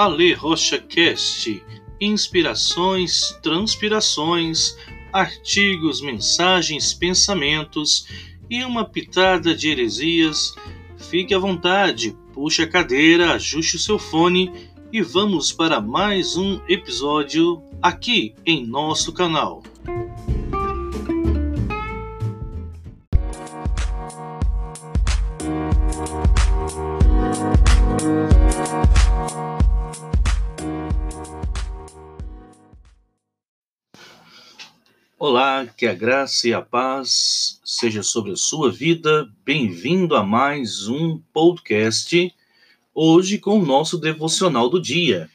[0.00, 1.62] Ale Rocha Cast,
[2.00, 4.74] inspirações, transpirações,
[5.12, 8.08] artigos, mensagens, pensamentos
[8.48, 10.54] e uma pitada de heresias.
[10.96, 14.50] Fique à vontade, puxe a cadeira, ajuste o seu fone
[14.90, 19.62] e vamos para mais um episódio aqui em nosso canal.
[35.68, 39.30] Que a graça e a paz seja sobre a sua vida.
[39.44, 42.34] Bem-vindo a mais um podcast.
[42.94, 45.28] Hoje com o nosso devocional do dia.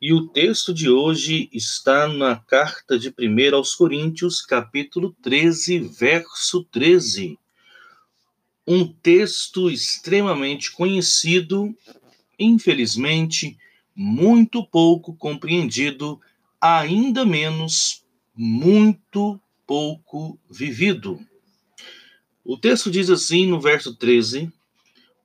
[0.00, 6.62] E o texto de hoje está na carta de 1 aos Coríntios, capítulo 13, verso
[6.70, 7.36] 13.
[8.64, 11.74] Um texto extremamente conhecido,
[12.38, 13.58] infelizmente,
[13.94, 16.20] muito pouco compreendido,
[16.60, 18.04] ainda menos
[18.36, 21.18] muito pouco vivido.
[22.44, 24.52] O texto diz assim no verso 13: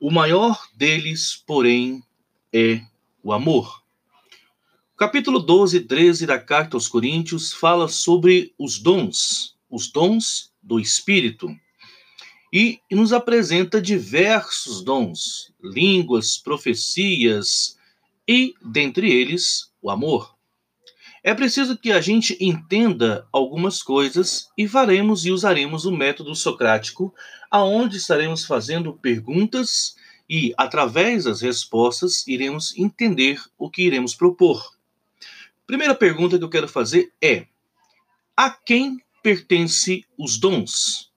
[0.00, 2.02] O maior deles, porém,
[2.52, 2.80] é
[3.22, 3.82] o amor.
[4.94, 10.52] O capítulo 12 e 13 da carta aos Coríntios fala sobre os dons, os dons
[10.62, 11.48] do Espírito.
[12.52, 17.78] E nos apresenta diversos dons, línguas, profecias
[18.28, 20.31] e, dentre eles, o amor.
[21.24, 27.14] É preciso que a gente entenda algumas coisas e faremos e usaremos o método socrático,
[27.48, 29.94] aonde estaremos fazendo perguntas
[30.28, 34.76] e, através das respostas, iremos entender o que iremos propor.
[35.64, 37.46] Primeira pergunta que eu quero fazer é:
[38.36, 41.12] a quem pertence os dons?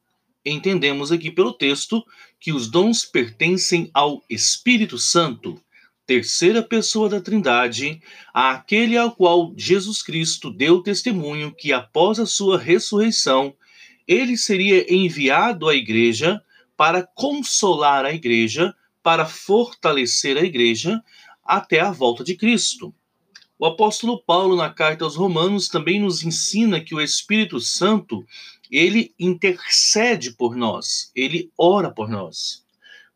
[0.46, 2.06] Entendemos aqui pelo texto
[2.40, 5.60] que os dons pertencem ao Espírito Santo,
[6.06, 8.02] terceira pessoa da Trindade,
[8.34, 13.56] àquele ao qual Jesus Cristo deu testemunho que após a sua ressurreição,
[14.08, 16.42] ele seria enviado à igreja
[16.78, 21.02] para consolar a igreja, para fortalecer a igreja
[21.44, 22.94] até a volta de Cristo.
[23.58, 28.26] O apóstolo Paulo na carta aos Romanos também nos ensina que o Espírito Santo,
[28.70, 32.65] ele intercede por nós, ele ora por nós.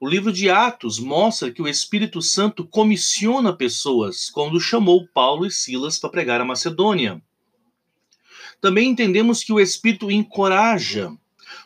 [0.01, 5.51] O livro de Atos mostra que o Espírito Santo comissiona pessoas quando chamou Paulo e
[5.51, 7.21] Silas para pregar a Macedônia.
[8.61, 11.11] Também entendemos que o Espírito encoraja.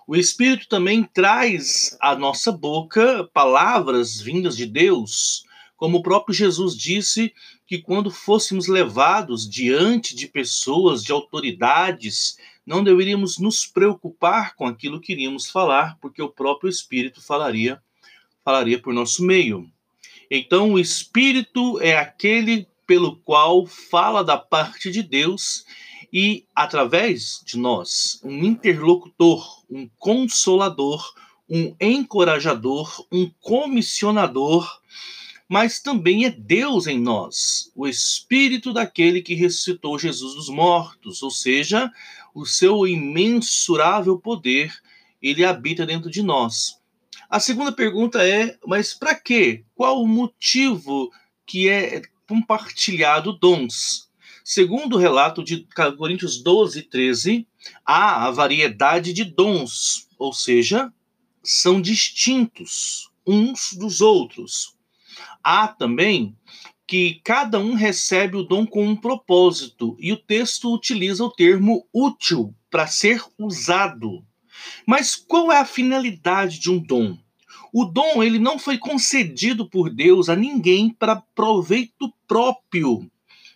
[0.08, 5.46] O Espírito também traz à nossa boca palavras vindas de Deus,
[5.78, 7.32] como o próprio Jesus disse
[7.68, 15.00] que quando fôssemos levados diante de pessoas, de autoridades, não deveríamos nos preocupar com aquilo
[15.00, 17.80] que iríamos falar, porque o próprio Espírito falaria
[18.44, 19.70] falaria por nosso meio.
[20.30, 25.66] Então, o Espírito é aquele pelo qual fala da parte de Deus
[26.12, 31.14] e, através de nós, um interlocutor, um consolador,
[31.50, 34.82] um encorajador, um comissionador,
[35.48, 41.32] mas também é Deus em nós, o Espírito daquele que ressuscitou Jesus dos mortos, ou
[41.32, 41.92] seja,
[42.34, 44.74] o seu imensurável poder,
[45.22, 46.82] ele habita dentro de nós.
[47.34, 49.66] A segunda pergunta é: mas para quê?
[49.74, 51.12] Qual o motivo
[51.48, 54.08] que é compartilhado dons?
[54.46, 55.68] Segundo o relato de
[55.98, 57.48] Coríntios 12, 13,
[57.84, 60.94] há a variedade de dons, ou seja,
[61.42, 64.76] são distintos uns dos outros.
[65.44, 66.38] Há também
[66.86, 71.88] que cada um recebe o dom com um propósito, e o texto utiliza o termo
[71.92, 74.24] útil para ser usado.
[74.86, 77.18] Mas qual é a finalidade de um dom?
[77.72, 83.10] O dom ele não foi concedido por Deus a ninguém para proveito próprio,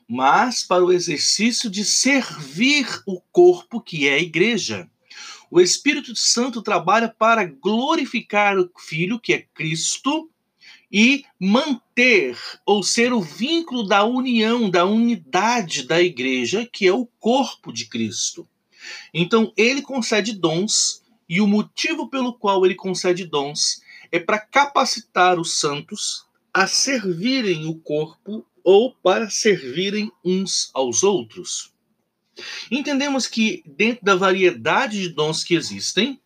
[0.08, 4.90] mas para o exercício de servir o corpo que é a igreja.
[5.52, 10.30] O Espírito Santo trabalha para glorificar o Filho, que é Cristo,
[10.92, 17.06] e manter ou ser o vínculo da união, da unidade da igreja, que é o
[17.20, 18.48] corpo de Cristo.
[19.14, 23.82] Então, ele concede dons, e o motivo pelo qual ele concede dons
[24.12, 31.72] é para capacitar os santos a servirem o corpo ou para servirem uns aos outros.
[32.72, 36.20] Entendemos que, dentro da variedade de dons que existem,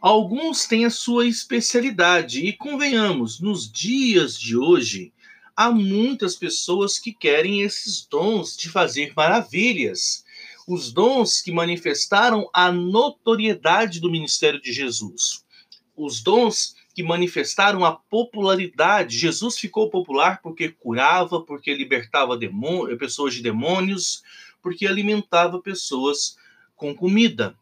[0.00, 5.12] alguns têm a sua especialidade, e convenhamos, nos dias de hoje,
[5.56, 10.24] há muitas pessoas que querem esses dons de fazer maravilhas,
[10.72, 15.44] os dons que manifestaram a notoriedade do ministério de Jesus,
[15.94, 19.18] os dons que manifestaram a popularidade.
[19.18, 24.22] Jesus ficou popular porque curava, porque libertava demônios, pessoas de demônios,
[24.62, 26.36] porque alimentava pessoas
[26.74, 27.54] com comida.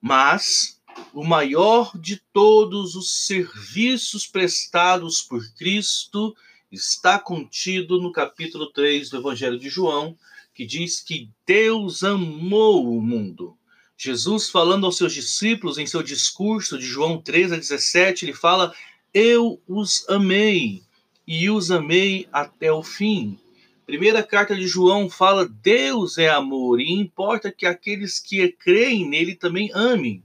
[0.00, 0.80] Mas
[1.12, 6.34] o maior de todos os serviços prestados por Cristo
[6.74, 10.16] está contido no capítulo 3 do Evangelho de João,
[10.52, 13.56] que diz que Deus amou o mundo.
[13.96, 18.74] Jesus, falando aos seus discípulos em seu discurso de João 3 a 17, ele fala:
[19.12, 20.82] Eu os amei
[21.26, 23.38] e os amei até o fim.
[23.86, 29.34] Primeira carta de João fala: Deus é amor e importa que aqueles que creem nele
[29.34, 30.22] também amem.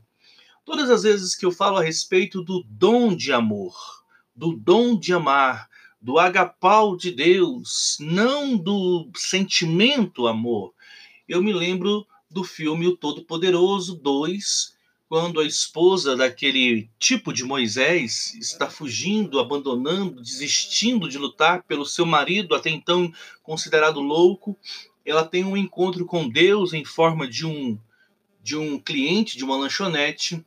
[0.66, 3.76] Todas as vezes que eu falo a respeito do dom de amor,
[4.36, 5.68] do dom de amar,
[6.02, 10.74] do agapau de Deus, não do sentimento amor.
[11.28, 14.74] Eu me lembro do filme O Todo-Poderoso 2,
[15.10, 22.06] quando a esposa daquele tipo de Moisés está fugindo, abandonando, desistindo de lutar pelo seu
[22.06, 23.12] marido, até então
[23.42, 24.56] considerado louco,
[25.04, 27.80] ela tem um encontro com Deus em forma de um
[28.42, 30.44] de um cliente de uma lanchonete.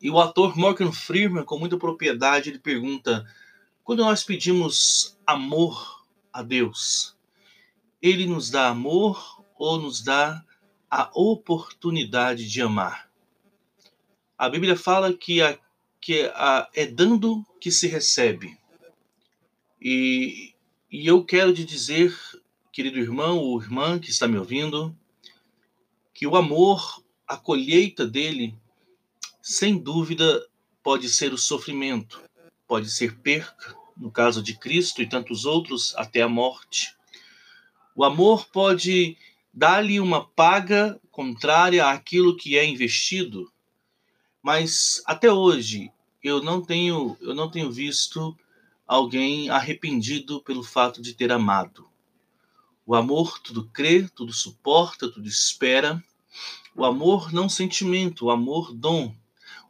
[0.00, 3.24] E o ator Morgan Freeman, com muita propriedade, ele pergunta:
[3.90, 7.16] quando nós pedimos amor a Deus,
[8.00, 10.44] Ele nos dá amor ou nos dá
[10.88, 13.10] a oportunidade de amar?
[14.38, 15.58] A Bíblia fala que, a,
[16.00, 18.56] que a, é dando que se recebe.
[19.82, 20.54] E,
[20.88, 22.16] e eu quero te dizer,
[22.70, 24.96] querido irmão ou irmã que está me ouvindo,
[26.14, 28.54] que o amor, a colheita dele,
[29.42, 30.46] sem dúvida,
[30.80, 32.22] pode ser o sofrimento,
[32.68, 36.96] pode ser perca, no caso de Cristo e tantos outros, até a morte.
[37.94, 39.16] O amor pode
[39.52, 43.52] dar-lhe uma paga contrária àquilo que é investido,
[44.42, 45.92] mas até hoje
[46.22, 48.34] eu não tenho eu não tenho visto
[48.86, 51.86] alguém arrependido pelo fato de ter amado.
[52.86, 56.02] O amor tudo crê, tudo suporta, tudo espera.
[56.74, 59.14] O amor não sentimento, o amor dom.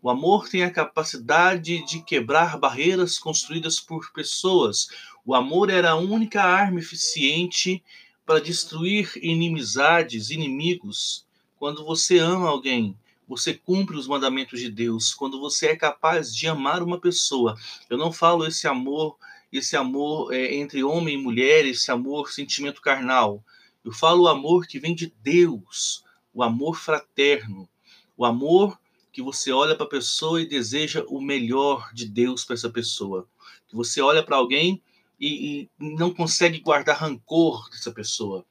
[0.03, 4.89] O amor tem a capacidade de quebrar barreiras construídas por pessoas.
[5.27, 7.83] O amor era a única arma eficiente
[8.25, 11.27] para destruir inimizades, inimigos.
[11.59, 12.97] Quando você ama alguém,
[13.29, 15.13] você cumpre os mandamentos de Deus.
[15.13, 17.55] Quando você é capaz de amar uma pessoa,
[17.91, 19.19] eu não falo esse amor,
[19.53, 23.45] esse amor é, entre homem e mulher, esse amor sentimento carnal.
[23.85, 27.69] Eu falo o amor que vem de Deus, o amor fraterno,
[28.17, 28.81] o amor
[29.21, 33.29] que você olha para a pessoa e deseja o melhor de Deus para essa pessoa.
[33.69, 34.83] Que você olha para alguém
[35.21, 38.47] e, e, não consegue guardar rancor dessa pessoa.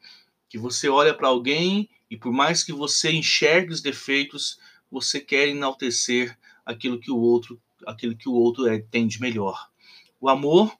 [0.47, 4.59] Que você olha para alguém e por mais que você enxergue os defeitos,
[4.91, 9.69] você quer enaltecer aquilo que o outro, aquilo que o outro é, tem de melhor.
[10.21, 10.71] O amor,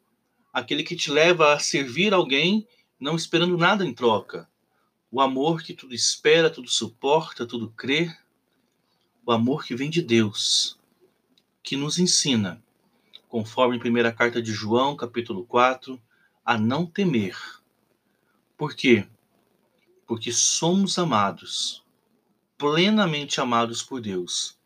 [0.54, 2.68] aquele que te leva a servir alguém,
[3.00, 4.48] não esperando nada em troca.
[5.12, 8.16] O amor que tudo espera, tudo suporta, tudo crê,
[9.30, 10.76] o amor que vem de Deus,
[11.62, 12.60] que nos ensina,
[13.28, 16.02] conforme em primeira carta de João, capítulo 4,
[16.44, 17.38] a não temer.
[18.58, 19.08] Por quê?
[20.08, 21.86] Porque somos amados,
[22.58, 24.58] plenamente amados por Deus,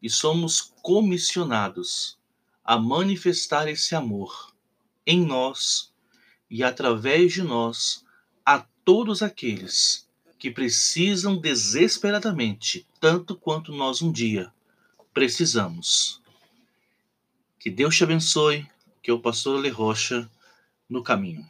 [0.00, 2.18] e somos comissionados
[2.64, 4.54] a manifestar esse amor
[5.06, 5.92] em nós
[6.48, 8.02] e através de nós
[8.46, 10.08] a todos aqueles
[10.40, 14.50] que precisam desesperadamente, tanto quanto nós um dia
[15.12, 16.18] precisamos.
[17.58, 18.66] Que Deus te abençoe,
[19.02, 20.30] que o pastor Le Rocha
[20.88, 21.46] no caminho.